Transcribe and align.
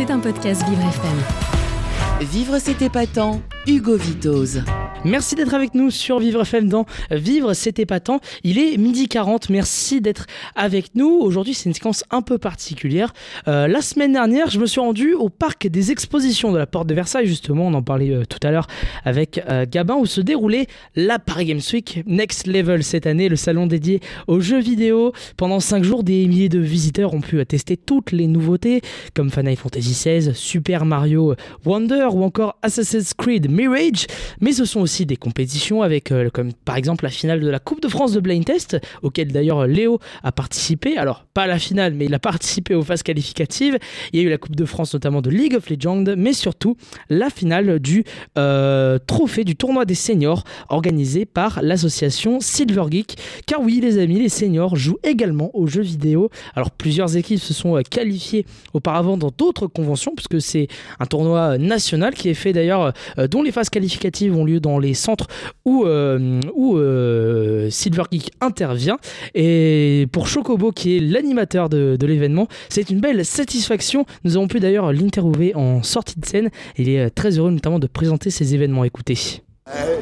C'est 0.00 0.10
un 0.10 0.18
podcast 0.18 0.66
Vivre 0.66 0.80
FM. 0.80 2.26
Vivre 2.26 2.58
c'est 2.58 2.80
épatant, 2.80 3.42
Hugo 3.66 3.98
Vitoz. 3.98 4.62
Merci 5.06 5.34
d'être 5.34 5.54
avec 5.54 5.74
nous 5.74 5.90
sur 5.90 6.18
Vivre 6.18 6.42
FM 6.42 6.68
dans 6.68 6.84
Vivre, 7.10 7.54
c'est 7.54 7.78
épatant. 7.78 8.20
Il 8.44 8.58
est 8.58 8.76
midi 8.76 9.08
40, 9.08 9.48
merci 9.48 10.02
d'être 10.02 10.26
avec 10.54 10.94
nous. 10.94 11.08
Aujourd'hui, 11.08 11.54
c'est 11.54 11.70
une 11.70 11.74
séquence 11.74 12.04
un 12.10 12.20
peu 12.20 12.36
particulière. 12.36 13.14
Euh, 13.48 13.66
la 13.66 13.80
semaine 13.80 14.12
dernière, 14.12 14.50
je 14.50 14.60
me 14.60 14.66
suis 14.66 14.78
rendu 14.78 15.14
au 15.14 15.30
parc 15.30 15.66
des 15.66 15.90
expositions 15.90 16.52
de 16.52 16.58
la 16.58 16.66
Porte 16.66 16.86
de 16.86 16.92
Versailles, 16.92 17.26
justement, 17.26 17.68
on 17.68 17.72
en 17.72 17.82
parlait 17.82 18.10
euh, 18.10 18.24
tout 18.26 18.46
à 18.46 18.50
l'heure 18.50 18.66
avec 19.06 19.42
euh, 19.48 19.64
Gabin, 19.66 19.94
où 19.94 20.04
se 20.04 20.20
déroulait 20.20 20.66
la 20.96 21.18
Paris 21.18 21.46
Games 21.46 21.60
Week 21.72 22.02
Next 22.06 22.46
Level 22.46 22.84
cette 22.84 23.06
année, 23.06 23.30
le 23.30 23.36
salon 23.36 23.66
dédié 23.66 24.00
aux 24.26 24.40
jeux 24.40 24.60
vidéo. 24.60 25.12
Pendant 25.38 25.60
5 25.60 25.82
jours, 25.82 26.04
des 26.04 26.26
milliers 26.28 26.50
de 26.50 26.58
visiteurs 26.58 27.14
ont 27.14 27.22
pu 27.22 27.44
tester 27.46 27.78
toutes 27.78 28.12
les 28.12 28.26
nouveautés, 28.26 28.82
comme 29.14 29.30
Final 29.30 29.56
Fantasy 29.56 29.92
XVI, 29.92 30.34
Super 30.34 30.84
Mario 30.84 31.36
Wonder 31.64 32.08
ou 32.12 32.22
encore 32.22 32.58
Assassin's 32.60 33.14
Creed 33.14 33.50
Mirage, 33.50 34.06
mais 34.42 34.52
ce 34.52 34.66
sont 34.66 34.80
aussi 34.80 34.89
des 34.98 35.16
compétitions 35.16 35.82
avec, 35.82 36.10
euh, 36.10 36.30
comme 36.30 36.52
par 36.52 36.76
exemple 36.76 37.04
la 37.04 37.10
finale 37.10 37.40
de 37.40 37.48
la 37.48 37.58
Coupe 37.58 37.80
de 37.80 37.88
France 37.88 38.12
de 38.12 38.20
Blind 38.20 38.44
Test, 38.44 38.76
auquel 39.02 39.32
d'ailleurs 39.32 39.66
Léo 39.66 40.00
a 40.22 40.32
participé. 40.32 40.96
Alors, 40.96 41.24
pas 41.32 41.46
la 41.46 41.58
finale, 41.58 41.94
mais 41.94 42.06
il 42.06 42.14
a 42.14 42.18
participé 42.18 42.74
aux 42.74 42.82
phases 42.82 43.02
qualificatives. 43.02 43.78
Il 44.12 44.20
y 44.20 44.22
a 44.22 44.26
eu 44.26 44.30
la 44.30 44.38
Coupe 44.38 44.56
de 44.56 44.64
France 44.64 44.92
notamment 44.92 45.22
de 45.22 45.30
League 45.30 45.54
of 45.54 45.70
Legends, 45.70 46.04
mais 46.16 46.32
surtout 46.32 46.76
la 47.08 47.30
finale 47.30 47.78
du 47.78 48.04
euh, 48.36 48.98
trophée 49.06 49.44
du 49.44 49.54
tournoi 49.54 49.84
des 49.84 49.94
seniors 49.94 50.42
organisé 50.68 51.24
par 51.24 51.60
l'association 51.62 52.40
Silver 52.40 52.84
Geek. 52.90 53.16
Car 53.46 53.60
oui, 53.60 53.80
les 53.80 53.98
amis, 53.98 54.18
les 54.18 54.28
seniors 54.28 54.74
jouent 54.74 54.98
également 55.04 55.50
aux 55.54 55.68
jeux 55.68 55.82
vidéo. 55.82 56.30
Alors, 56.56 56.72
plusieurs 56.72 57.16
équipes 57.16 57.40
se 57.40 57.54
sont 57.54 57.76
euh, 57.76 57.82
qualifiées 57.82 58.44
auparavant 58.74 59.16
dans 59.16 59.30
d'autres 59.36 59.68
conventions, 59.68 60.14
puisque 60.16 60.40
c'est 60.40 60.66
un 60.98 61.06
tournoi 61.06 61.58
national 61.58 62.14
qui 62.14 62.28
est 62.28 62.34
fait 62.34 62.52
d'ailleurs, 62.52 62.92
dont 63.30 63.42
les 63.42 63.52
phases 63.52 63.70
qualificatives 63.70 64.36
ont 64.36 64.44
lieu 64.44 64.58
dans 64.58 64.79
les 64.80 64.94
centres 64.94 65.26
où, 65.64 65.84
euh, 65.84 66.40
où 66.54 66.76
euh, 66.76 67.70
Silver 67.70 68.04
Geek 68.10 68.32
intervient. 68.40 68.98
Et 69.34 70.06
pour 70.12 70.26
Chocobo, 70.26 70.72
qui 70.72 70.96
est 70.96 71.00
l'animateur 71.00 71.68
de, 71.68 71.96
l'événement, 72.00 72.48
c'est 72.68 72.90
une 72.90 73.00
belle 73.00 73.24
satisfaction. 73.24 74.04
Nous 74.24 74.36
avons 74.36 74.48
pu 74.48 74.60
d'ailleurs 74.60 74.92
l'interviewer 74.92 75.54
en 75.54 75.82
sortie 75.82 76.18
de 76.18 76.26
scène. 76.26 76.50
Il 76.76 76.88
est 76.88 77.00
euh, 77.00 77.10
très 77.14 77.38
heureux 77.38 77.50
notamment 77.50 77.78
de 77.78 77.86
présenter 77.86 78.30
ces 78.30 78.54
événements. 78.54 78.84
Écoutez. 78.84 79.42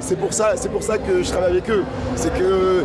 C'est 0.00 0.18
pour 0.18 0.32
ça, 0.32 0.54
c'est 0.56 0.70
pour 0.70 0.82
ça 0.82 0.96
que 0.96 1.22
je 1.22 1.28
travaille 1.28 1.50
avec 1.50 1.68
eux. 1.68 1.84
C'est 2.16 2.32
que 2.32 2.84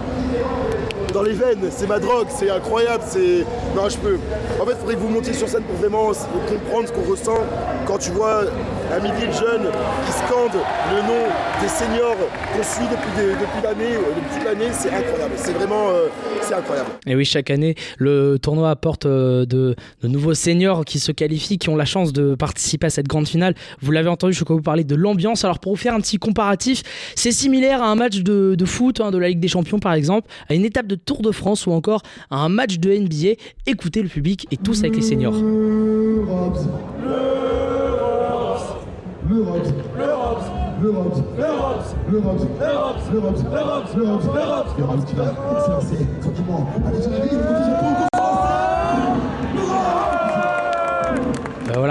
dans 1.14 1.22
les 1.22 1.34
veines, 1.34 1.70
c'est 1.70 1.88
ma 1.88 2.00
drogue, 2.00 2.28
c'est 2.30 2.50
incroyable, 2.50 3.04
c'est. 3.08 3.46
Non, 3.76 3.88
je 3.88 3.98
peux. 3.98 4.18
En 4.60 4.66
fait, 4.66 4.72
il 4.72 4.78
faudrait 4.78 4.96
que 4.96 5.00
vous 5.00 5.10
montiez 5.10 5.34
sur 5.34 5.48
scène 5.48 5.64
pour 5.64 5.76
vraiment 5.76 6.12
comprendre 6.48 6.88
ce 6.88 6.94
qu'on 6.94 7.10
ressent 7.10 7.42
quand 7.86 7.98
tu 8.00 8.12
vois 8.12 8.44
un 8.92 9.00
millier 9.00 9.28
de 9.28 9.34
jeunes 9.34 9.68
qui 10.06 10.12
scandent 10.12 10.62
le 10.92 11.02
nom 11.08 11.24
des 11.62 11.68
seniors 11.68 12.16
qu'on 12.56 12.64
suit 12.64 12.86
depuis, 12.92 13.40
depuis 13.40 13.62
l'année, 13.64 13.96
euh, 13.96 14.14
depuis 14.16 14.46
l'année, 14.46 14.72
c'est 14.72 14.90
incroyable. 14.90 15.34
C'est 15.36 15.54
vraiment, 15.54 15.90
euh, 15.90 16.08
c'est 16.42 16.54
incroyable. 16.54 16.90
Et 17.08 17.16
oui, 17.16 17.26
chaque 17.26 17.50
année, 17.50 17.76
le 17.98 18.38
tournoi 18.38 18.70
apporte 18.70 19.06
euh, 19.06 19.46
de, 19.46 19.76
nouveaux 20.04 20.34
seniors 20.34 20.86
qui 20.86 21.00
se 21.00 21.12
qualifient, 21.12 21.58
qui 21.58 21.70
ont 21.70 21.76
la 21.76 21.86
chance 21.86 22.14
de 22.14 22.36
participer 22.36 22.88
à 22.88 22.90
cette 22.90 23.08
grande 23.08 23.28
finale. 23.28 23.56
Vous 23.82 23.92
l'avez 23.92 24.10
entendu, 24.10 24.34
je 24.34 24.44
vais 24.44 24.54
vous 24.54 24.62
parler 24.62 24.84
de 24.84 24.96
l'ambiance. 24.96 25.44
Alors 25.44 25.60
pour 25.60 25.74
vous 25.74 25.82
faire 25.82 25.94
un 25.94 26.02
petit 26.02 26.18
comparatif, 26.18 26.84
c'est 27.16 27.32
similaire 27.32 27.82
à 27.82 27.88
un 27.88 27.96
match 27.96 28.20
de, 28.20 28.66
foot, 28.66 29.02
hein, 29.02 29.12
de 29.12 29.18
la 29.18 29.30
Ligue 29.30 29.40
des 29.40 29.48
Champions 29.48 29.80
par 29.80 29.94
exemple, 29.94 30.28
à 30.50 30.54
une 30.54 30.66
étape 30.66 30.88
de 30.88 30.96
Tour 31.06 31.22
de 31.22 31.32
France 31.32 31.68
ou 31.68 31.72
encore 31.72 32.02
à 32.30 32.38
un 32.38 32.50
match 32.50 32.80
de 32.80 32.94
NBA. 32.94 33.40
Écoutez 33.66 34.02
le 34.02 34.10
public 34.10 34.48
et 34.52 34.58
tous 34.58 34.80
avec 34.80 34.96
les 34.96 35.02
seniors. 35.02 35.36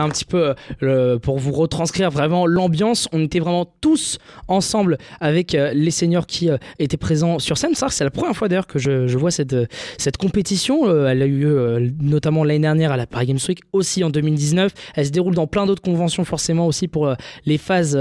Un 0.03 0.09
petit 0.09 0.25
peu 0.25 0.55
euh, 0.83 1.19
pour 1.19 1.39
vous 1.39 1.53
retranscrire 1.53 2.11
vraiment 2.11 2.47
l'ambiance. 2.47 3.09
On 3.13 3.23
était 3.23 3.39
vraiment 3.39 3.67
tous 3.81 4.19
ensemble 4.49 4.99
avec 5.21 5.55
euh, 5.55 5.73
les 5.75 5.91
seniors 5.91 6.27
qui 6.27 6.51
étaient 6.79 6.97
présents 6.97 7.39
sur 7.39 7.59
scène. 7.59 7.75
Ça, 7.75 7.89
c'est 7.89 8.05
la 8.05 8.11
première 8.11 8.37
fois 8.37 8.49
d'ailleurs 8.49 8.67
que 8.67 8.79
je, 8.79 9.17
vois 9.17 9.31
cette, 9.31 9.57
cette 9.99 10.17
compétition. 10.17 11.07
elle 11.07 11.23
a 11.23 11.27
eu 11.27 11.41
lieu 11.41 11.93
notamment 12.01 12.45
l'année 12.45 12.61
dernière 12.61 12.93
à 12.93 12.97
la 12.97 13.07
Paris 13.07 13.27
Games 13.27 13.39
Week, 13.49 13.61
aussi 13.73 14.05
en 14.05 14.11
2019. 14.11 14.73
Elle 14.95 15.07
se 15.07 15.11
déroule 15.11 15.35
dans 15.35 15.47
plein 15.47 15.67
d'autres 15.67 15.83
conventions 15.83 16.25
forcément 16.25 16.67
aussi 16.67 16.89
pour 16.89 17.15
les 17.47 17.59
phases 17.59 17.99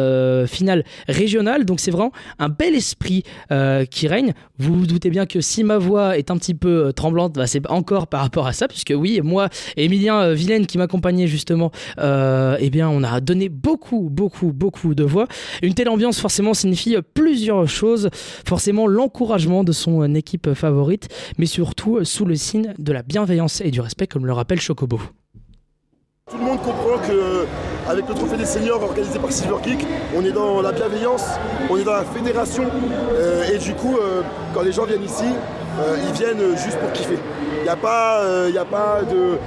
finales 0.47 0.83
régionales. 1.07 1.65
Donc 1.65 1.79
c'est 1.79 1.91
vraiment 1.91 2.11
un 2.39 2.49
bel 2.49 2.75
esprit 2.75 3.23
qui 3.89 4.07
règne. 4.07 4.33
Vous 4.57 4.73
vous 4.73 4.87
doutez 4.87 5.09
bien 5.09 5.25
que 5.25 5.41
si 5.41 5.63
ma 5.63 5.77
voix 5.77 6.17
est 6.17 6.31
un 6.31 6.37
petit 6.37 6.53
peu 6.53 6.93
tremblante, 6.93 7.33
bah, 7.33 7.47
c'est 7.47 7.69
encore 7.69 8.07
par 8.07 8.21
rapport 8.21 8.47
à 8.47 8.53
ça, 8.53 8.67
puisque 8.67 8.93
oui, 8.95 9.21
moi, 9.23 9.49
Emilien 9.77 10.33
Vilaine 10.33 10.65
qui 10.65 10.77
m'accompagnait 10.77 11.27
justement 11.27 11.51
euh, 11.61 11.90
eh 11.97 12.69
bien, 12.69 12.89
on 12.89 13.03
a 13.03 13.19
donné 13.21 13.49
beaucoup, 13.49 14.09
beaucoup, 14.09 14.51
beaucoup 14.53 14.95
de 14.95 15.03
voix. 15.03 15.27
Une 15.61 15.73
telle 15.73 15.89
ambiance, 15.89 16.19
forcément, 16.19 16.53
signifie 16.53 16.95
plusieurs 17.13 17.67
choses. 17.67 18.09
Forcément, 18.13 18.87
l'encouragement 18.87 19.63
de 19.63 19.71
son 19.71 20.13
équipe 20.15 20.53
favorite, 20.53 21.09
mais 21.37 21.45
surtout 21.45 22.03
sous 22.03 22.25
le 22.25 22.35
signe 22.35 22.73
de 22.77 22.91
la 22.91 23.03
bienveillance 23.03 23.61
et 23.61 23.71
du 23.71 23.81
respect, 23.81 24.07
comme 24.07 24.25
le 24.25 24.33
rappelle 24.33 24.59
Chocobo. 24.59 24.99
Comprend 26.57 26.97
que 27.07 27.45
avec 27.89 28.07
le 28.07 28.13
trophée 28.13 28.37
des 28.37 28.45
seniors 28.45 28.81
organisé 28.83 29.19
par 29.19 29.31
Silver 29.31 29.55
Geek, 29.63 29.85
on 30.15 30.23
est 30.23 30.31
dans 30.31 30.61
la 30.61 30.71
bienveillance, 30.71 31.25
on 31.69 31.77
est 31.77 31.83
dans 31.83 31.93
la 31.93 32.03
fédération 32.03 32.63
euh, 33.13 33.43
et 33.51 33.57
du 33.57 33.73
coup 33.73 33.97
euh, 33.97 34.21
quand 34.53 34.61
les 34.61 34.71
gens 34.71 34.85
viennent 34.85 35.03
ici, 35.03 35.25
ils 36.05 36.13
viennent 36.13 36.57
juste 36.57 36.77
pour 36.79 36.91
kiffer. 36.91 37.17
Il 37.59 37.63
n'y 37.63 37.69
a 37.69 37.75
pas, 37.75 38.21
a 38.21 38.65
pas 38.65 38.99
de, 39.09 39.37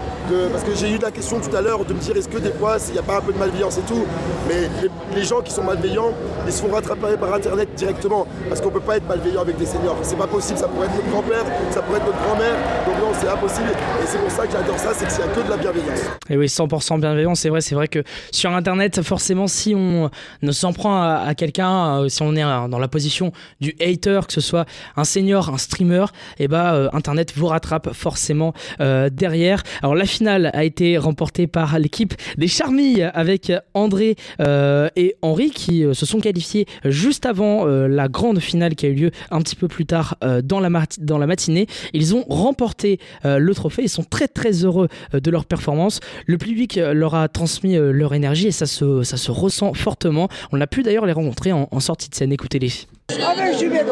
parce 0.50 0.64
que 0.64 0.74
j'ai 0.74 0.90
eu 0.90 0.98
la 0.98 1.10
question 1.10 1.38
tout 1.40 1.54
à 1.54 1.60
l'heure 1.60 1.84
de 1.84 1.92
me 1.92 1.98
dire 1.98 2.16
est-ce 2.16 2.28
que 2.28 2.38
des 2.38 2.52
fois 2.52 2.76
il 2.88 2.92
n'y 2.92 2.98
a 2.98 3.02
pas 3.02 3.18
un 3.18 3.20
peu 3.20 3.32
de 3.32 3.38
malveillance 3.38 3.78
et 3.78 3.82
tout, 3.82 4.04
mais 4.48 4.68
les, 5.14 5.24
gens 5.24 5.40
qui 5.40 5.52
sont 5.52 5.62
malveillants, 5.62 6.12
ils 6.46 6.52
se 6.52 6.62
font 6.62 6.72
rattraper 6.72 7.16
par 7.18 7.34
internet 7.34 7.68
directement, 7.76 8.26
parce 8.48 8.60
qu'on 8.60 8.68
ne 8.68 8.74
peut 8.74 8.80
pas 8.80 8.96
être 8.96 9.08
malveillant 9.08 9.42
avec 9.42 9.56
des 9.56 9.66
seniors. 9.66 9.96
C'est 10.02 10.16
pas 10.16 10.26
possible, 10.26 10.58
ça 10.58 10.68
pourrait 10.68 10.86
être 10.86 10.96
notre 10.96 11.10
grand-père, 11.10 11.44
ça 11.70 11.82
pourrait 11.82 11.98
être 11.98 12.06
notre 12.06 12.22
grand-mère, 12.22 12.54
donc 12.86 12.96
non, 13.00 13.12
c'est 13.20 13.28
impossible. 13.28 13.70
Et 13.70 14.06
c'est 14.06 14.18
pour 14.18 14.30
ça 14.30 14.46
que 14.46 14.52
j'adore 14.52 14.78
ça, 14.78 14.90
c'est 14.94 15.06
qu'il 15.08 15.24
n'y 15.24 15.30
a 15.30 15.34
que 15.34 15.40
de 15.40 15.50
la 15.50 15.56
bienveillance. 15.56 16.00
Et 16.30 16.36
oui, 16.36 16.46
100% 16.46 16.93
bienveillance, 16.98 17.40
c'est 17.40 17.48
vrai, 17.48 17.60
c'est 17.60 17.74
vrai 17.74 17.88
que 17.88 18.02
sur 18.30 18.52
internet, 18.52 19.02
forcément, 19.02 19.46
si 19.46 19.74
on 19.74 20.10
ne 20.42 20.52
s'en 20.52 20.72
prend 20.72 21.02
à, 21.02 21.34
quelqu'un, 21.34 22.02
euh, 22.02 22.08
si 22.08 22.22
on 22.22 22.34
est 22.36 22.42
dans 22.42 22.78
la 22.78 22.88
position 22.88 23.32
du 23.60 23.74
hater, 23.80 24.20
que 24.26 24.32
ce 24.32 24.40
soit 24.40 24.66
un 24.96 25.04
senior, 25.04 25.50
un 25.50 25.58
streamer, 25.58 26.06
et 26.38 26.44
eh 26.44 26.48
bah 26.48 26.74
euh, 26.74 26.88
internet 26.92 27.32
vous 27.36 27.46
rattrape 27.46 27.92
forcément 27.92 28.52
euh, 28.80 29.08
derrière. 29.10 29.62
Alors 29.82 29.94
la 29.94 30.06
finale 30.06 30.50
a 30.52 30.64
été 30.64 30.98
remportée 30.98 31.46
par 31.46 31.78
l'équipe 31.78 32.14
des 32.36 32.48
Charmilles 32.48 33.10
avec 33.14 33.52
André 33.74 34.16
euh, 34.40 34.88
et 34.96 35.16
Henri 35.22 35.50
qui 35.50 35.84
euh, 35.84 35.94
se 35.94 36.06
sont 36.06 36.20
qualifiés 36.20 36.66
juste 36.84 37.26
avant 37.26 37.66
euh, 37.66 37.86
la 37.88 38.08
grande 38.08 38.40
finale 38.40 38.74
qui 38.74 38.86
a 38.86 38.88
eu 38.88 38.94
lieu 38.94 39.10
un 39.30 39.40
petit 39.40 39.56
peu 39.56 39.68
plus 39.68 39.86
tard 39.86 40.16
dans, 40.42 40.60
la 40.60 40.70
dans 40.98 41.18
la 41.18 41.26
matinée. 41.26 41.66
Ils 41.92 42.14
ont 42.14 42.24
remporté 42.28 42.98
le 43.24 43.52
trophée. 43.54 43.82
Ils 43.82 43.88
sont 43.88 44.04
très 44.04 44.28
très 44.28 44.64
heureux 44.64 44.88
de 45.12 45.30
leur 45.30 45.44
performance. 45.44 46.00
Le 46.26 46.38
public 46.38 46.78
leur 46.92 47.14
a 47.14 47.28
transmis 47.28 47.76
leur 47.76 48.14
énergie 48.14 48.48
et 48.48 48.52
ça 48.52 48.66
se, 48.66 49.02
ça 49.02 49.16
se 49.16 49.30
ressent 49.30 49.72
fortement. 49.74 50.28
On 50.52 50.60
a 50.60 50.66
pu 50.66 50.82
d'ailleurs 50.82 51.06
les 51.06 51.12
rencontrer 51.12 51.52
en, 51.52 51.80
sortie 51.80 52.08
de 52.08 52.14
scène. 52.14 52.32
Écoutez-les. 52.32 52.72
Avec 53.10 53.58
Julien 53.58 53.84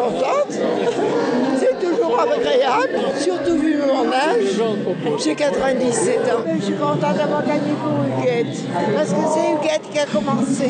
c'est 1.57 1.79
toujours 1.79 2.19
agréable, 2.21 2.99
surtout 3.19 3.59
vu 3.59 3.77
mon 3.77 4.11
âge. 4.11 5.21
J'ai 5.23 5.35
97 5.35 6.19
ans. 6.21 6.45
Je 6.59 6.65
suis 6.65 6.75
contente 6.75 7.17
d'avoir 7.17 7.45
gagné 7.45 7.73
pour 7.83 8.05
Huguette, 8.05 8.65
parce 8.95 9.11
que 9.11 9.21
c'est 9.35 9.53
Huguette 9.53 9.91
qui 9.93 9.99
a 9.99 10.07
commencé. 10.07 10.65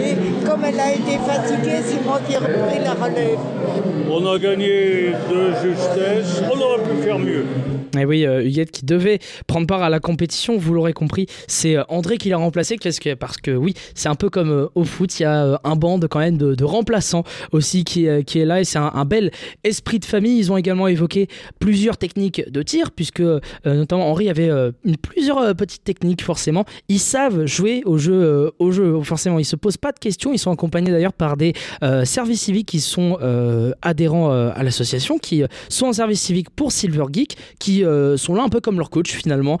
Et 0.00 0.46
comme 0.46 0.64
elle 0.64 0.80
a 0.80 0.92
été 0.92 1.18
fatiguée, 1.18 1.80
c'est 1.84 2.04
moi 2.04 2.20
qui 2.26 2.34
ai 2.34 2.38
repris 2.38 2.78
la 2.82 2.94
relève. 2.94 3.38
On 4.10 4.26
a 4.26 4.38
gagné 4.38 5.12
de 5.30 5.52
justesse, 5.62 6.42
on 6.50 6.60
aurait 6.60 6.82
pu 6.82 7.02
faire 7.02 7.18
mieux. 7.18 7.44
Et 7.96 8.04
oui, 8.04 8.26
euh, 8.26 8.44
Huguette 8.44 8.70
qui 8.70 8.84
devait 8.84 9.18
prendre 9.46 9.66
part 9.66 9.82
à 9.82 9.90
la 9.90 10.00
compétition, 10.00 10.58
vous 10.58 10.74
l'aurez 10.74 10.92
compris, 10.92 11.26
c'est 11.46 11.76
euh, 11.76 11.84
André 11.88 12.18
qui 12.18 12.28
l'a 12.28 12.36
remplacé 12.36 12.76
parce 12.82 12.98
que, 12.98 13.14
parce 13.14 13.36
que 13.38 13.50
oui, 13.50 13.74
c'est 13.94 14.08
un 14.08 14.14
peu 14.14 14.30
comme 14.30 14.50
euh, 14.50 14.66
au 14.74 14.84
foot, 14.84 15.18
il 15.18 15.22
y 15.22 15.26
a 15.26 15.60
un 15.64 15.76
band 15.76 16.00
quand 16.10 16.18
même 16.18 16.36
de, 16.36 16.64
remplaçants 16.64 17.24
aussi 17.52 17.84
qui, 17.84 18.06
qui 18.26 18.40
est 18.40 18.44
là 18.44 18.60
et 18.60 18.64
c'est 18.64 18.78
un, 18.78 19.04
bel 19.04 19.30
esprit 19.64 19.98
de 19.98 20.04
famille. 20.04 20.38
Ils 20.38 20.52
ont 20.52 20.56
également 20.56 20.86
évoqué 20.86 21.28
plusieurs 21.58 21.96
techniques 21.96 22.42
de 22.50 22.62
tir 22.62 22.90
puisque 22.90 23.22
notamment 23.64 24.10
Henri 24.10 24.28
avait 24.28 24.50
plusieurs 25.00 25.54
petites 25.56 25.84
techniques 25.84 26.22
forcément. 26.22 26.66
Ils 26.88 26.98
savent 26.98 27.46
jouer 27.46 27.82
au 27.86 27.96
jeu, 27.96 28.52
au 28.58 28.70
jeu 28.70 29.00
forcément. 29.02 29.38
Ils 29.38 29.46
se 29.46 29.56
posent 29.56 29.78
pas 29.78 29.92
de 29.92 29.98
questions. 29.98 30.32
Ils 30.32 30.38
sont 30.38 30.50
accompagnés 30.50 30.90
d'ailleurs 30.90 31.14
par 31.14 31.38
des 31.38 31.54
services 32.04 32.42
civiques 32.42 32.68
qui 32.68 32.80
sont 32.80 33.16
adhérents 33.80 34.30
à 34.30 34.62
l'association, 34.62 35.18
qui 35.18 35.42
sont 35.70 35.86
en 35.86 35.92
service 35.94 36.20
civique 36.20 36.50
pour 36.50 36.72
Silver 36.72 37.06
Geek, 37.10 37.36
qui 37.58 37.77
qui 37.78 37.84
sont 38.16 38.34
là 38.34 38.42
un 38.42 38.48
peu 38.48 38.60
comme 38.60 38.78
leur 38.78 38.90
coach 38.90 39.12
finalement 39.12 39.58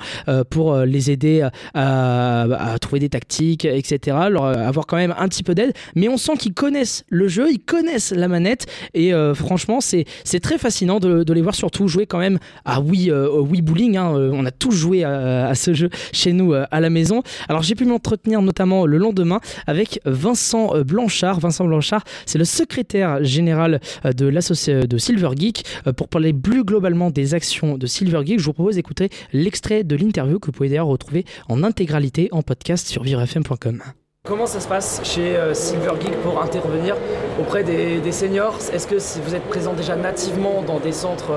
pour 0.50 0.76
les 0.76 1.10
aider 1.10 1.46
à, 1.74 2.76
trouver 2.80 3.00
des 3.00 3.08
tactiques, 3.08 3.64
etc. 3.64 4.16
Leur, 4.30 4.44
avoir 4.44 4.86
quand 4.86 4.96
même 4.96 5.14
un 5.18 5.28
petit 5.28 5.42
peu 5.42 5.54
d'aide. 5.54 5.72
Mais 5.94 6.08
on 6.08 6.16
sent 6.16 6.36
qu'ils 6.38 6.54
connaissent 6.54 7.04
le 7.08 7.28
jeu, 7.28 7.50
ils 7.50 7.60
connaissent 7.60 8.12
la 8.12 8.28
manette 8.28 8.66
et 8.94 9.12
franchement 9.34 9.80
c'est 9.80 10.06
très 10.40 10.58
fascinant 10.58 11.00
de, 11.00 11.32
les 11.32 11.42
voir 11.42 11.54
surtout 11.54 11.88
jouer 11.88 12.06
quand 12.06 12.18
même 12.18 12.38
à 12.64 12.80
Wii, 12.80 13.12
Wii 13.12 13.62
Bowling. 13.62 13.96
Hein. 13.96 14.12
On 14.32 14.44
a 14.44 14.50
tous 14.50 14.72
joué 14.72 15.04
à, 15.04 15.54
ce 15.54 15.74
jeu 15.74 15.90
chez 16.12 16.32
nous 16.32 16.54
à 16.54 16.80
la 16.80 16.90
maison. 16.90 17.22
Alors 17.48 17.62
j'ai 17.62 17.74
pu 17.74 17.84
m'entretenir 17.84 18.42
notamment 18.42 18.86
le 18.86 18.98
lendemain 18.98 19.40
avec 19.66 20.00
Vincent 20.04 20.72
Blanchard. 20.82 21.40
Vincent 21.40 21.66
Blanchard, 21.66 22.04
c'est 22.26 22.38
le 22.38 22.44
secrétaire 22.44 23.22
général 23.24 23.80
de 24.04 24.26
l'association 24.26 24.48
de 24.88 24.98
Silver 24.98 25.30
Geek. 25.36 25.64
Pour 25.96 26.08
parler 26.08 26.32
plus 26.32 26.64
globalement 26.64 27.10
des 27.10 27.34
actions 27.34 27.78
de 27.78 27.86
Silver 27.86 28.07
Geek, 28.24 28.40
je 28.40 28.44
vous 28.44 28.52
propose 28.52 28.76
d'écouter 28.76 29.10
l'extrait 29.32 29.84
de 29.84 29.96
l'interview 29.96 30.38
que 30.38 30.46
vous 30.46 30.52
pouvez 30.52 30.68
d'ailleurs 30.68 30.86
retrouver 30.86 31.24
en 31.48 31.62
intégralité 31.62 32.28
en 32.32 32.42
podcast 32.42 32.88
sur 32.88 33.02
vivrefm.com. 33.02 33.82
Comment 34.28 34.46
ça 34.46 34.60
se 34.60 34.68
passe 34.68 35.00
chez 35.04 35.36
euh, 35.36 35.54
Silver 35.54 35.92
Geek 35.98 36.12
pour 36.22 36.42
intervenir 36.42 36.96
auprès 37.40 37.64
des, 37.64 38.12
seniors? 38.12 38.58
Est-ce 38.74 38.86
que 38.86 38.96
vous 39.22 39.34
êtes 39.34 39.44
présent 39.44 39.72
déjà 39.72 39.96
nativement 39.96 40.60
dans 40.60 40.80
des 40.80 40.92
centres 40.92 41.30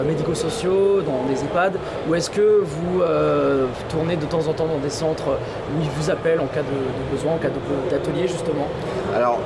euh, 0.00 0.04
médico-sociaux, 0.04 1.02
dans 1.02 1.24
des 1.26 1.44
EHPAD, 1.44 1.78
ou 2.08 2.14
est-ce 2.14 2.30
que 2.30 2.62
vous 2.64 3.02
euh, 3.02 3.66
tournez 3.88 4.16
de 4.16 4.26
temps 4.26 4.46
en 4.48 4.52
temps 4.52 4.66
dans 4.66 4.78
des 4.78 4.90
centres 4.90 5.38
où 5.74 5.82
ils 5.82 5.90
vous 5.90 6.10
appellent 6.10 6.40
en 6.40 6.46
cas 6.46 6.62
de, 6.62 7.14
besoin, 7.14 7.34
en 7.34 7.38
cas 7.38 7.48
d'atelier 7.90 8.28
justement 8.28 8.66
Alors, 9.14 9.38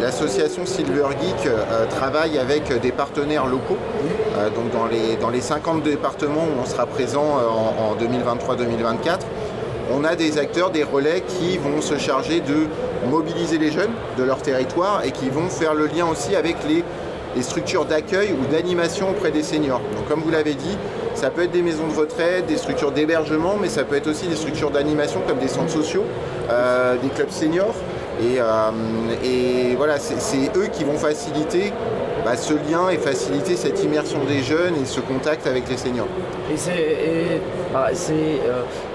l'association 0.00 0.66
Silver 0.66 1.06
Geek 1.20 1.50
travaille 1.90 2.38
avec 2.38 2.80
des 2.80 2.92
partenaires 2.92 3.46
locaux, 3.46 3.78
donc 4.54 4.70
dans 4.72 4.86
les, 4.86 5.16
dans 5.16 5.30
les 5.30 5.40
50 5.40 5.82
départements 5.82 6.44
où 6.44 6.60
on 6.62 6.64
sera 6.64 6.86
présent 6.86 7.24
en 7.24 7.94
2023-2024 7.96 9.20
on 9.90 10.04
a 10.04 10.14
des 10.14 10.38
acteurs, 10.38 10.70
des 10.70 10.84
relais 10.84 11.22
qui 11.26 11.58
vont 11.58 11.80
se 11.80 11.98
charger 11.98 12.40
de 12.40 12.66
mobiliser 13.10 13.58
les 13.58 13.70
jeunes 13.70 13.90
de 14.16 14.22
leur 14.22 14.40
territoire 14.40 15.04
et 15.04 15.10
qui 15.10 15.28
vont 15.28 15.48
faire 15.48 15.74
le 15.74 15.86
lien 15.86 16.06
aussi 16.06 16.34
avec 16.36 16.56
les, 16.68 16.84
structures 17.42 17.86
d'accueil 17.86 18.34
ou 18.34 18.52
d'animation 18.52 19.08
auprès 19.08 19.30
des 19.30 19.42
seniors. 19.42 19.80
Donc 19.96 20.06
comme 20.06 20.20
vous 20.20 20.30
l'avez 20.30 20.52
dit, 20.52 20.76
ça 21.14 21.30
peut 21.30 21.42
être 21.42 21.52
des 21.52 21.62
maisons 21.62 21.86
de 21.86 21.94
retraite, 21.94 22.46
des 22.46 22.56
structures 22.56 22.92
d'hébergement, 22.92 23.56
mais 23.60 23.68
ça 23.68 23.84
peut 23.84 23.96
être 23.96 24.08
aussi 24.08 24.26
des 24.26 24.36
structures 24.36 24.70
d'animation 24.70 25.20
comme 25.26 25.38
des 25.38 25.48
centres 25.48 25.70
sociaux, 25.70 26.04
euh, 26.50 26.96
des 27.02 27.08
clubs 27.08 27.30
seniors. 27.30 27.74
Et, 28.20 28.38
euh, 28.40 29.74
voilà, 29.76 29.98
c'est 29.98 30.50
eux 30.56 30.68
qui 30.72 30.84
vont 30.84 30.98
faciliter 30.98 31.72
bah, 32.24 32.36
ce 32.36 32.54
lien 32.54 32.88
et 32.88 32.98
faciliter 32.98 33.56
cette 33.56 33.82
immersion 33.82 34.18
des 34.24 34.42
jeunes 34.42 34.74
et 34.80 34.86
ce 34.86 35.00
contact 35.00 35.46
avec 35.46 35.68
les 35.68 35.76
seniors. 35.76 36.06
Et 36.52 36.56
c'est 36.56 37.40
bah, 37.72 37.88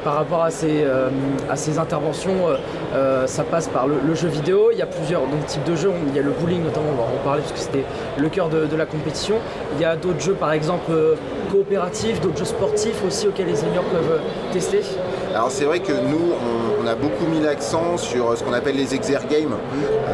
par 0.03 0.15
rapport 0.15 0.43
à 0.43 0.51
ces, 0.51 0.83
euh, 0.83 1.09
à 1.49 1.55
ces 1.55 1.77
interventions, 1.79 2.47
euh, 2.93 3.27
ça 3.27 3.43
passe 3.43 3.67
par 3.67 3.87
le, 3.87 4.15
jeu 4.15 4.29
vidéo. 4.29 4.69
Il 4.71 4.77
y 4.77 4.81
a 4.81 4.85
plusieurs 4.85 5.23
types 5.45 5.63
de 5.65 5.75
jeux. 5.75 5.91
Il 6.07 6.15
y 6.15 6.19
a 6.19 6.21
le 6.21 6.31
bowling 6.31 6.63
notamment, 6.63 6.87
on 6.93 6.95
va 6.95 7.03
en 7.03 7.23
parler 7.23 7.41
parce 7.41 7.53
que 7.53 7.59
c'était 7.59 7.85
le 8.17 8.29
cœur 8.29 8.49
de, 8.49 8.75
la 8.75 8.85
compétition. 8.85 9.35
Il 9.75 9.81
y 9.81 9.85
a 9.85 9.95
d'autres 9.95 10.21
jeux 10.21 10.33
par 10.33 10.51
exemple 10.51 10.91
coopératifs, 11.51 12.21
d'autres 12.21 12.37
jeux 12.37 12.45
sportifs 12.45 13.03
aussi 13.05 13.27
auxquels 13.27 13.47
les 13.47 13.55
seniors 13.55 13.83
peuvent 13.85 14.19
tester. 14.53 14.81
Alors 15.37 15.51
c'est 15.51 15.65
vrai 15.65 15.81
que 15.81 15.91
nous, 15.91 16.33
on, 16.81 16.87
a 16.87 16.95
beaucoup 16.95 17.27
mis 17.27 17.39
l'accent 17.39 17.97
sur 17.97 18.35
ce 18.35 18.43
qu'on 18.43 18.53
appelle 18.53 18.75
les 18.75 18.95
exergames 18.95 19.55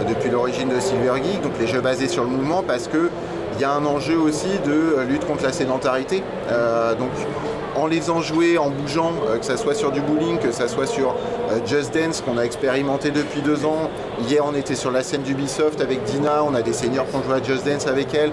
depuis 0.10 0.30
l'origine 0.30 0.68
de 0.68 0.82
Silver 0.82 1.14
Geek, 1.24 1.42
donc 1.42 1.54
les 1.62 1.68
jeux 1.68 1.80
basés 1.80 2.10
sur 2.10 2.24
le 2.24 2.30
mouvement, 2.30 2.62
parce 2.62 2.90
que 2.90 3.10
il 3.56 3.62
y 3.62 3.64
a 3.64 3.72
un 3.72 3.86
enjeu 3.86 4.18
aussi 4.18 4.50
de 4.66 5.02
lutte 5.08 5.26
contre 5.26 5.44
la 5.44 5.54
sédentarité. 5.54 6.24
donc 7.00 7.12
en 7.76 7.88
les 7.88 8.10
en 8.10 8.22
jouer, 8.22 8.58
en 8.58 8.70
bougeant, 8.70 9.14
euh, 9.28 9.38
que 9.38 9.46
ce 9.46 9.58
soit 9.58 9.74
sur 9.74 9.92
du 9.92 10.02
bowling, 10.02 10.38
que 10.38 10.52
ce 10.52 10.68
soit 10.68 10.86
sur 10.86 11.16
euh, 11.50 11.60
Just 11.66 11.94
Dance 11.94 12.22
qu'on 12.22 12.38
a 12.38 12.44
expérimenté 12.44 13.12
depuis 13.12 13.42
deux 13.42 13.66
ans. 13.66 13.90
Hier 14.28 14.44
on 14.46 14.54
était 14.56 14.76
sur 14.76 14.92
la 14.92 15.04
scène 15.04 15.22
d'Ubisoft 15.22 15.82
avec 15.82 16.04
Dina, 16.04 16.44
on 16.44 16.54
a 16.54 16.62
des 16.62 16.74
seniors 16.74 17.08
qui 17.08 17.16
ont 17.16 17.24
joué 17.24 17.36
à 17.36 17.44
Just 17.44 17.66
Dance 17.66 17.88
avec 17.88 18.14
elle, 18.14 18.32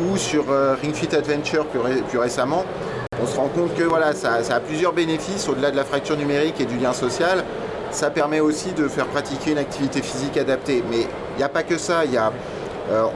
ou 0.00 0.16
sur 0.16 0.50
euh, 0.50 0.74
Ring 0.80 0.94
Fit 0.94 1.14
Adventure 1.14 1.66
plus, 1.66 2.18
récemment. 2.18 2.64
On 3.22 3.26
se 3.26 3.36
rend 3.36 3.48
compte 3.48 3.74
que 3.74 3.84
voilà, 3.84 4.14
ça, 4.14 4.34
a 4.34 4.60
plusieurs 4.60 4.92
bénéfices 4.92 5.48
au-delà 5.48 5.70
de 5.70 5.76
la 5.76 5.84
fracture 5.84 6.16
numérique 6.16 6.60
et 6.60 6.64
du 6.64 6.76
lien 6.78 6.92
social. 6.92 7.44
Ça 7.90 8.10
permet 8.10 8.40
aussi 8.40 8.72
de 8.72 8.88
faire 8.88 9.06
pratiquer 9.06 9.52
une 9.52 9.58
activité 9.58 10.02
physique 10.02 10.36
adaptée. 10.36 10.82
Mais 10.90 11.06
il 11.34 11.38
n'y 11.38 11.44
a 11.44 11.48
pas 11.48 11.62
que 11.62 11.78
ça, 11.78 12.00
a, 12.00 12.32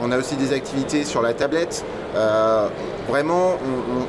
on 0.01 0.11
a 0.11 0.17
aussi 0.17 0.35
des 0.35 0.53
activités 0.53 1.03
sur 1.03 1.21
la 1.21 1.33
tablette. 1.33 1.83
Vraiment, 3.07 3.57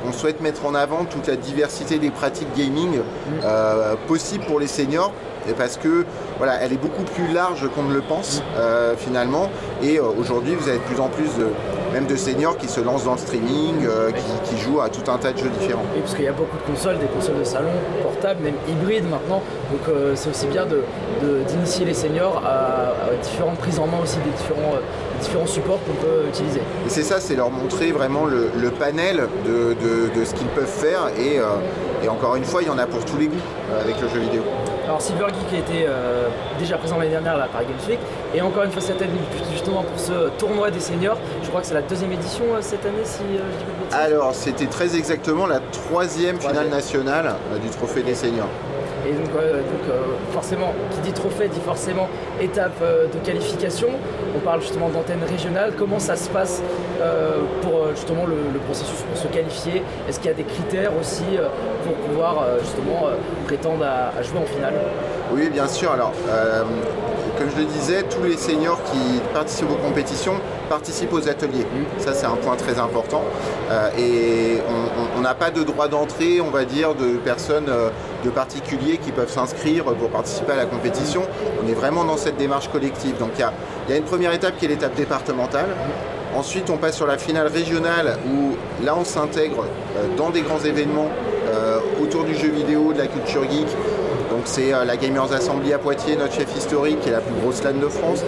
on, 0.07 0.13
souhaite 0.13 0.41
mettre 0.41 0.67
en 0.67 0.75
avant 0.75 1.05
toute 1.05 1.29
la 1.29 1.37
diversité 1.37 1.99
des 1.99 2.11
pratiques 2.11 2.49
gaming 2.57 2.99
euh, 3.45 3.95
possibles 4.09 4.45
pour 4.45 4.59
les 4.59 4.67
seniors 4.67 5.13
parce 5.55 5.77
que 5.77 6.05
voilà, 6.39 6.55
elle 6.61 6.73
est 6.73 6.81
beaucoup 6.81 7.03
plus 7.03 7.33
large 7.33 7.69
qu'on 7.75 7.85
ne 7.85 7.95
le 7.95 8.01
pense 8.01 8.43
euh, 8.57 8.95
finalement. 8.97 9.49
Et 9.83 9.99
euh, 9.99 10.05
aujourd'hui, 10.19 10.55
vous 10.55 10.69
avez 10.69 10.79
de 10.79 10.85
plus 10.85 11.01
en 11.01 11.09
plus 11.09 11.37
de, 11.39 11.49
même 11.93 12.07
de 12.07 12.17
seniors 12.17 12.57
qui 12.57 12.69
se 12.69 12.81
lancent 12.81 13.05
dans 13.05 13.13
le 13.13 13.19
streaming, 13.19 13.87
euh, 13.87 14.11
qui, 14.45 14.59
jouent 14.59 14.81
à 14.81 14.89
tout 14.89 15.09
un 15.11 15.19
tas 15.19 15.33
de 15.33 15.39
jeux 15.39 15.51
différents. 15.61 15.85
Et 15.97 16.01
parce 16.01 16.15
qu'il 16.15 16.25
y 16.25 16.29
a 16.29 16.33
beaucoup 16.33 16.57
de 16.57 16.63
consoles, 16.63 16.99
des 16.99 17.07
consoles 17.07 17.39
de 17.39 17.45
salon, 17.45 17.71
portables, 18.03 18.43
même 18.43 18.57
hybrides 18.69 19.09
maintenant. 19.09 19.43
Donc 19.71 19.95
c'est 20.15 20.31
aussi 20.31 20.47
bien 20.47 20.67
d'initier 21.47 21.85
les 21.85 21.95
seniors 21.95 22.43
à, 22.45 22.93
différentes 23.23 23.59
prises 23.59 23.79
en 23.79 23.87
main 23.87 23.99
aussi 24.03 24.17
des 24.19 24.31
différents, 24.31 24.75
différents 25.21 25.47
supports 25.47 25.79
qu'on 25.85 25.95
peut 25.95 26.29
utiliser. 26.29 26.61
Et 26.87 26.89
c'est 26.89 27.03
ça, 27.03 27.21
c'est 27.21 27.37
leur 27.37 27.51
montrer 27.51 27.93
vraiment 27.93 28.25
le, 28.27 28.71
panel 28.71 29.29
de, 29.47 30.25
ce 30.25 30.35
qu'ils 30.35 30.47
peuvent 30.49 30.67
faire. 30.67 31.09
Et, 31.19 31.41
et 32.05 32.09
encore 32.09 32.37
une 32.37 32.45
fois, 32.45 32.63
il 32.63 32.69
y 32.69 32.71
en 32.71 32.79
a 32.79 32.87
pour 32.87 33.05
tous 33.05 33.17
les 33.17 33.27
goûts 33.27 33.37
avec 33.81 34.01
le 34.01 34.09
jeu 34.09 34.21
vidéo. 34.21 34.43
Alors 34.89 35.03
Silver 35.03 35.27
Geek 35.27 35.59
était 35.59 35.85
euh, 35.87 36.29
déjà 36.59 36.79
présent 36.79 36.97
l'année 36.97 37.11
dernière 37.11 37.35
à 37.35 37.37
la 37.37 37.47
Paris 37.47 37.67
Games 37.69 37.91
Week 37.91 37.99
et 38.35 38.41
encore 38.41 38.63
une 38.63 38.71
fois 38.71 38.81
cette 38.81 39.03
année 39.03 39.21
justement 39.53 39.83
pour 39.83 40.01
ce 40.01 40.31
tournoi 40.39 40.71
des 40.71 40.81
seniors. 40.81 41.19
Je 41.43 41.49
crois 41.49 41.61
que 41.61 41.67
c'est 41.67 41.75
la 41.75 41.83
deuxième 41.83 42.11
édition 42.11 42.45
euh, 42.55 42.63
cette 42.63 42.87
année 42.87 43.05
si 43.05 43.21
euh, 43.21 43.41
je 43.53 43.59
dis 43.59 43.91
pas 43.91 43.97
Alors 43.99 44.35
c'était 44.35 44.65
très 44.65 44.97
exactement 44.97 45.47
la 45.47 45.61
troisième 45.61 46.41
finale 46.41 46.71
nationale 46.71 47.35
du 47.63 47.69
trophée 47.69 48.03
des 48.03 48.15
seniors. 48.15 48.49
Et 49.07 49.13
donc, 49.13 49.31
forcément, 50.33 50.73
qui 50.93 51.01
dit 51.01 51.13
trophée 51.13 51.49
dit 51.49 51.61
forcément 51.61 52.09
étape 52.41 52.81
de 52.81 53.19
qualification. 53.25 53.89
On 54.37 54.41
parle 54.41 54.61
justement 54.61 54.89
d'antenne 54.89 55.23
régionale. 55.29 55.73
Comment 55.79 55.99
ça 55.99 56.17
se 56.17 56.29
passe 56.29 56.63
pour 57.63 57.89
justement 57.95 58.25
le, 58.27 58.59
processus 58.61 59.03
pour 59.03 59.17
se 59.17 59.29
qualifier? 59.29 59.83
Est-ce 60.09 60.19
qu'il 60.19 60.29
y 60.29 60.35
a 60.35 60.37
des 60.37 60.45
critères 60.45 60.93
aussi 61.01 61.25
pour 61.85 61.95
pouvoir 61.95 62.45
justement 62.61 63.07
prétendre 63.47 63.85
à, 63.85 64.23
jouer 64.23 64.41
en 64.41 64.47
finale? 64.47 64.75
Oui, 65.33 65.49
bien 65.51 65.69
sûr. 65.69 65.93
Alors, 65.93 66.13
euh, 66.29 66.63
comme 67.39 67.51
je 67.51 67.59
le 67.59 67.65
disais, 67.67 68.03
tous 68.03 68.25
les 68.25 68.37
seniors 68.37 68.83
qui 68.85 69.21
participent 69.33 69.71
aux 69.71 69.87
compétitions 69.87 70.35
participent 70.69 71.13
aux 71.13 71.29
ateliers. 71.29 71.65
Mmh. 71.65 72.01
Ça, 72.01 72.13
c'est 72.13 72.27
un 72.27 72.37
point 72.37 72.57
très 72.57 72.79
important. 72.79 73.23
Euh, 73.71 73.91
et 73.97 74.59
on 75.17 75.21
n'a 75.21 75.35
pas 75.35 75.51
de 75.51 75.63
droit 75.63 75.89
d'entrée, 75.89 76.41
on 76.41 76.51
va 76.51 76.65
dire, 76.65 76.95
de 76.95 77.17
personnes, 77.17 77.69
euh, 77.69 77.91
de 78.25 78.31
particuliers 78.31 78.99
qui 78.99 79.13
peuvent 79.13 79.31
s'inscrire 79.31 79.85
pour 79.85 80.11
participer 80.11 80.53
à 80.53 80.57
la 80.57 80.67
compétition. 80.67 81.23
On 81.65 81.69
est 81.69 81.75
vraiment 81.75 82.05
dans 82.05 82.17
cette 82.17 82.37
démarche 82.37 82.69
collective. 82.69 83.17
Donc, 83.19 83.31
il 83.37 83.41
y 83.41 83.93
a, 83.93 83.97
une 83.97 84.05
première 84.05 84.33
étape 84.33 84.59
qui 84.59 84.65
est 84.65 84.69
l'étape 84.69 84.95
départementale. 84.95 85.69
Ensuite, 86.37 86.69
on 86.71 86.77
passe 86.77 86.97
sur 86.97 87.07
la 87.07 87.19
finale 87.19 87.47
régionale 87.47 88.19
où 88.27 88.85
là, 88.85 88.95
on 88.99 89.05
s'intègre 89.05 89.65
dans 90.17 90.29
des 90.31 90.43
grands 90.43 90.61
événements 90.61 91.09
autour 92.03 92.25
du 92.25 92.35
jeu 92.35 92.49
vidéo, 92.49 92.93
de 92.93 92.99
la 92.99 93.07
culture 93.07 93.43
geek. 93.51 93.67
Donc 94.31 94.43
c'est 94.45 94.75
euh, 94.75 94.85
la 94.85 94.97
Gamers 94.97 95.33
Assembly 95.33 95.73
à 95.73 95.79
Poitiers, 95.79 96.17
notre 96.17 96.35
chef 96.35 96.55
historique, 96.57 97.01
qui 97.01 97.09
est 97.09 97.13
la 97.13 97.21
plus 97.21 97.35
grosse 97.41 97.63
LAN 97.63 97.81
de 97.81 97.89
France. 97.89 98.23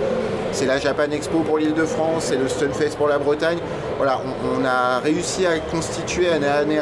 C'est 0.53 0.67
la 0.67 0.79
Japan 0.79 1.11
Expo 1.13 1.41
pour 1.41 1.59
l'île 1.59 1.75
de 1.75 1.85
France, 1.85 2.25
c'est 2.29 2.37
le 2.37 2.49
Stunfest 2.49 2.97
pour 2.97 3.09
la 3.09 3.19
Bretagne. 3.19 3.59
Voilà, 3.99 4.21
on, 4.59 4.65
a 4.65 4.99
réussi 4.99 5.47
à 5.47 5.59
constituer 5.59 6.29
année, 6.31 6.79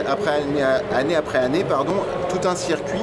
après 1.17 1.39
année, 1.39 1.65
tout 2.29 2.49
un 2.49 2.55
circuit. 2.55 3.03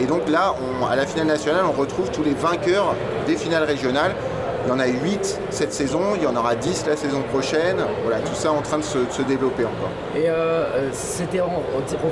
Et 0.00 0.06
donc 0.06 0.28
là, 0.28 0.56
à 0.90 0.96
la 0.96 1.06
finale 1.06 1.26
nationale, 1.26 1.62
on 1.68 1.78
retrouve 1.78 2.10
tous 2.10 2.24
les 2.24 2.34
vainqueurs 2.34 2.96
des 3.26 3.36
finales 3.36 3.64
régionales. 3.64 4.14
Il 4.64 4.68
y 4.68 4.72
en 4.72 4.78
a 4.78 4.86
8 4.86 5.40
cette 5.50 5.72
saison, 5.72 6.14
il 6.14 6.22
y 6.22 6.26
en 6.26 6.36
aura 6.36 6.54
10 6.54 6.86
la 6.86 6.96
saison 6.96 7.22
prochaine. 7.32 7.78
Voilà, 8.04 8.20
tout 8.20 8.34
ça 8.34 8.52
en 8.52 8.62
train 8.62 8.78
de 8.78 8.82
se, 8.84 9.22
développer 9.22 9.64
encore. 9.64 9.90
Et 10.16 10.28
euh, 10.28 10.64
euh, 10.74 10.88
c'était 10.92 11.40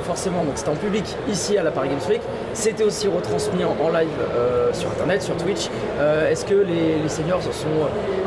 forcément, 0.03 0.43
donc 0.43 0.55
en 0.67 0.75
public 0.75 1.05
ici 1.29 1.57
à 1.57 1.63
la 1.63 1.71
Paris 1.71 1.89
Games 1.89 2.09
Week. 2.09 2.21
C'était 2.53 2.83
aussi 2.83 3.07
retransmis 3.07 3.63
en, 3.63 3.89
live 3.89 4.07
euh, 4.35 4.73
sur 4.73 4.89
Internet, 4.89 5.21
sur 5.21 5.35
Twitch. 5.37 5.69
Est-ce 6.29 6.45
que 6.45 6.55
les, 6.55 7.07
seniors 7.07 7.41
sont 7.41 7.67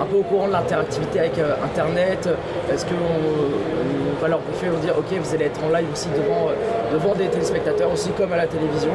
un 0.00 0.04
peu 0.06 0.16
au 0.16 0.22
courant 0.22 0.46
de 0.48 0.52
l'interactivité 0.52 1.20
avec 1.20 1.34
Internet? 1.62 2.28
Est-ce 2.72 2.84
qu'on 2.86 4.20
va 4.20 4.28
leur 4.28 4.40
briefer, 4.40 4.68
dire 4.82 4.94
ok, 4.98 5.18
vous 5.20 5.34
allez 5.34 5.46
être 5.46 5.60
en 5.64 5.68
live 5.68 5.86
aussi 5.92 6.08
devant, 6.08 6.48
devant 6.92 7.14
des 7.14 7.26
téléspectateurs 7.26 7.92
aussi 7.92 8.10
comme 8.10 8.32
à 8.32 8.36
la 8.36 8.46
télévision? 8.46 8.92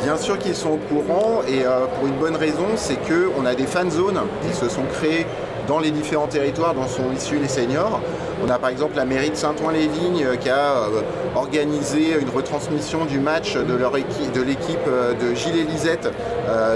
Bien 0.00 0.16
sûr 0.16 0.38
qu'ils 0.38 0.56
sont 0.56 0.70
au 0.70 0.76
courant 0.76 1.42
et 1.46 1.64
euh, 1.64 1.86
pour 1.86 2.08
une 2.08 2.16
bonne 2.16 2.34
raison, 2.34 2.66
c'est 2.76 2.96
qu'on 2.96 3.46
a 3.46 3.54
des 3.54 3.66
fan 3.66 3.90
zones 3.90 4.20
qui 4.42 4.56
se 4.56 4.68
sont 4.68 4.84
créées 4.92 5.26
dans 5.68 5.78
les 5.78 5.92
différents 5.92 6.26
territoires 6.26 6.74
dont 6.74 6.88
sont 6.88 7.12
issus 7.14 7.36
les 7.36 7.46
seniors. 7.46 8.00
On 8.44 8.50
a 8.50 8.58
par 8.58 8.70
exemple 8.70 8.96
la 8.96 9.04
mairie 9.04 9.30
de 9.30 9.36
Saint-Ouen-les-Vignes 9.36 10.26
qui 10.40 10.50
a 10.50 10.88
organisé 11.36 12.20
une 12.20 12.28
retransmission 12.30 13.04
du 13.04 13.20
match 13.20 13.54
de 13.54 14.42
l'équipe 14.42 14.88
de 15.20 15.34
Gilles 15.36 15.58
et 15.58 15.62
Lisette 15.62 16.12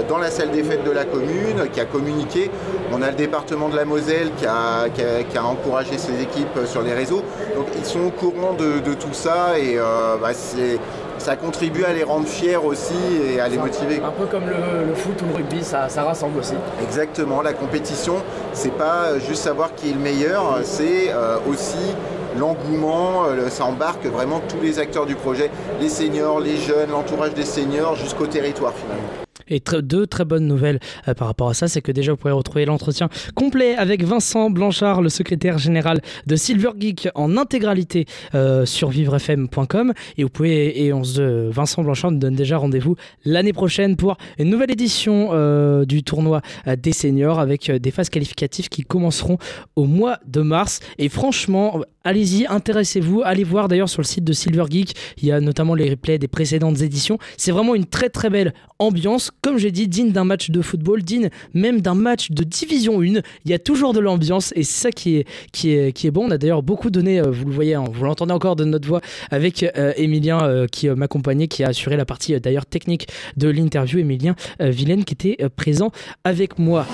dans 0.07 0.17
la 0.17 0.31
salle 0.31 0.51
des 0.51 0.63
fêtes 0.63 0.85
de 0.85 0.91
la 0.91 1.03
commune, 1.03 1.67
qui 1.73 1.81
a 1.81 1.85
communiqué. 1.85 2.49
On 2.93 3.01
a 3.01 3.09
le 3.09 3.17
département 3.17 3.67
de 3.67 3.75
la 3.75 3.83
Moselle 3.83 4.31
qui 4.37 4.45
a, 4.45 5.43
encouragé 5.43 5.97
ses 5.97 6.21
équipes 6.21 6.65
sur 6.65 6.81
les 6.81 6.93
réseaux. 6.93 7.23
Donc 7.57 7.65
ils 7.77 7.85
sont 7.85 8.05
au 8.05 8.11
courant 8.11 8.53
de, 8.53 8.93
tout 8.93 9.13
ça 9.13 9.59
et 9.59 9.75
bah, 10.21 10.29
c'est 10.33 10.79
ça 11.17 11.35
contribue 11.35 11.83
à 11.83 11.93
les 11.93 12.03
rendre 12.03 12.27
fiers 12.27 12.57
aussi 12.57 12.93
et 13.29 13.39
à 13.39 13.47
les 13.47 13.57
motiver. 13.57 14.01
Un 14.03 14.11
peu 14.11 14.25
comme 14.25 14.45
le, 14.45 14.93
foot 14.95 15.21
ou 15.21 15.25
le 15.29 15.35
rugby, 15.35 15.63
ça, 15.63 15.87
rassemble 15.95 16.39
aussi. 16.39 16.53
Exactement, 16.81 17.41
la 17.41 17.53
compétition, 17.53 18.15
c'est 18.53 18.73
pas 18.73 19.19
juste 19.19 19.43
savoir 19.43 19.75
qui 19.75 19.89
est 19.89 19.93
le 19.93 19.99
meilleur, 19.99 20.59
c'est 20.63 21.09
euh, 21.09 21.37
aussi 21.49 21.93
l'engouement, 22.37 23.23
ça 23.49 23.65
embarque 23.65 24.05
vraiment 24.05 24.41
tous 24.47 24.61
les 24.61 24.77
acteurs 24.79 25.07
du 25.07 25.15
projet, 25.15 25.49
les 25.81 25.89
seniors, 25.89 26.39
les 26.39 26.57
jeunes, 26.57 26.91
l'entourage 26.91 27.33
des 27.33 27.45
seniors 27.45 27.95
jusqu'au 27.95 28.27
territoire 28.27 28.73
finalement. 28.73 29.26
Et 29.49 29.61
deux 29.81 30.07
très 30.07 30.25
bonnes 30.25 30.47
nouvelles 30.47 30.79
euh, 31.07 31.13
par 31.13 31.27
rapport 31.27 31.49
à 31.49 31.53
ça, 31.53 31.67
c'est 31.67 31.81
que 31.81 31.91
déjà 31.91 32.11
vous 32.11 32.17
pourrez 32.17 32.33
retrouver 32.33 32.65
l'entretien 32.65 33.09
complet 33.35 33.75
avec 33.75 34.03
Vincent 34.03 34.49
Blanchard, 34.49 35.01
le 35.01 35.09
secrétaire 35.09 35.57
général 35.57 36.01
de 36.25 36.35
Silver 36.35 36.71
Geek 36.77 37.09
en 37.15 37.37
intégralité 37.37 38.05
euh, 38.35 38.65
sur 38.65 38.89
vivrefm.com. 38.89 39.93
Et 40.17 40.23
vous 40.23 40.29
pouvez, 40.29 40.83
et 40.83 40.93
on 40.93 41.03
se, 41.03 41.49
Vincent 41.49 41.83
Blanchard 41.83 42.11
nous 42.11 42.19
donne 42.19 42.35
déjà 42.35 42.57
rendez-vous 42.57 42.95
l'année 43.25 43.53
prochaine 43.53 43.95
pour 43.95 44.17
une 44.37 44.49
nouvelle 44.49 44.71
édition 44.71 45.29
euh, 45.31 45.85
du 45.85 46.03
tournoi 46.03 46.41
des 46.77 46.93
seniors 46.93 47.39
avec 47.39 47.71
des 47.71 47.91
phases 47.91 48.09
qualificatives 48.09 48.69
qui 48.69 48.83
commenceront 48.83 49.37
au 49.75 49.85
mois 49.85 50.19
de 50.25 50.41
mars. 50.41 50.79
Et 50.97 51.09
franchement, 51.09 51.81
allez-y, 52.07 52.45
intéressez-vous, 52.47 53.21
allez 53.23 53.43
voir 53.43 53.67
d'ailleurs 53.67 53.89
sur 53.89 54.01
le 54.01 54.07
site 54.07 54.23
de 54.23 54.33
Silver 54.33 54.63
Geek, 54.69 54.95
il 55.21 55.27
y 55.27 55.31
a 55.31 55.41
notamment 55.41 55.75
les 55.75 55.89
replays 55.89 56.17
des 56.17 56.29
précédentes 56.29 56.81
éditions. 56.81 57.19
C'est 57.35 57.51
vraiment 57.51 57.75
une 57.75 57.85
très 57.85 58.09
très 58.09 58.29
belle 58.29 58.53
ambiance 58.79 59.31
comme 59.41 59.57
j'ai 59.57 59.71
dit, 59.71 59.87
digne 59.87 60.11
d'un 60.11 60.23
match 60.23 60.49
de 60.49 60.61
football, 60.61 61.03
digne 61.03 61.29
même 61.53 61.81
d'un 61.81 61.95
match 61.95 62.31
de 62.31 62.43
Division 62.43 63.01
1. 63.01 63.05
Il 63.05 63.21
y 63.45 63.53
a 63.53 63.59
toujours 63.59 63.93
de 63.93 63.99
l'ambiance 63.99 64.53
et 64.55 64.63
c'est 64.63 64.87
ça 64.87 64.91
qui 64.91 65.17
est, 65.17 66.11
bon. 66.11 66.27
On 66.27 66.31
a 66.31 66.37
d'ailleurs 66.37 66.63
beaucoup 66.63 66.89
donné, 66.89 67.19
euh, 67.19 67.29
vous 67.29 67.45
le 67.45 67.53
voyez, 67.53 67.75
hein, 67.75 67.83
vous 67.91 68.05
l'entendez 68.05 68.33
encore 68.33 68.55
de 68.55 68.63
notre 68.63 68.87
voix 68.87 69.01
avec 69.29 69.63
euh, 69.63 69.93
Emilien 69.97 70.41
euh, 70.43 70.67
qui 70.67 70.87
m'accompagnait, 70.89 71.47
qui 71.47 71.63
a 71.63 71.69
assuré 71.69 71.97
la 71.97 72.05
partie 72.05 72.39
d'ailleurs 72.39 72.65
technique 72.65 73.07
de 73.35 73.49
l'interview. 73.49 73.99
Emilien 73.99 74.35
Vilaine 74.59 75.03
qui 75.03 75.13
était 75.13 75.37
présent 75.55 75.91
avec 76.23 76.59
moi. 76.59 76.85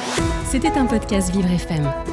C'était 0.46 0.72
un 0.78 0.86
podcast 0.86 1.34
Vivre 1.34 1.52
FM. 1.52 2.13